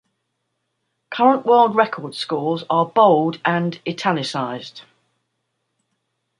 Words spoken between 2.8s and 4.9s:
bold and "italicized".